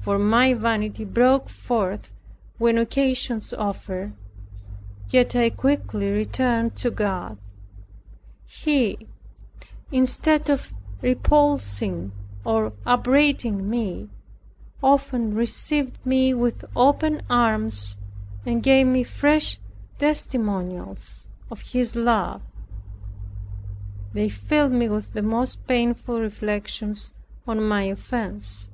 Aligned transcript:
For 0.00 0.18
my 0.18 0.54
vanity 0.54 1.04
broke 1.04 1.50
forth 1.50 2.14
when 2.56 2.78
occasions 2.78 3.52
offered; 3.52 4.14
yet 5.10 5.36
I 5.36 5.50
quickly 5.50 6.10
returned 6.10 6.74
to 6.76 6.90
God. 6.90 7.36
He, 8.46 9.06
instead 9.92 10.48
of 10.48 10.72
repulsing 11.02 12.12
or 12.42 12.72
upbraiding 12.86 13.68
me, 13.68 14.08
often 14.82 15.34
received 15.34 15.98
me 16.06 16.32
with 16.32 16.64
open 16.74 17.20
arms, 17.28 17.98
and 18.46 18.62
gave 18.62 18.86
me 18.86 19.02
fresh 19.02 19.60
testimonials 19.98 21.28
of 21.50 21.60
His 21.60 21.94
love. 21.94 22.40
They 24.14 24.30
filled 24.30 24.72
me 24.72 24.88
with 24.88 25.12
the 25.12 25.20
most 25.22 25.66
painful 25.66 26.18
reflections 26.18 27.12
on 27.46 27.62
my 27.62 27.82
offense. 27.82 28.70